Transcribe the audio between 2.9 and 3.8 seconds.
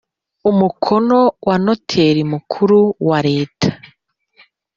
wa leta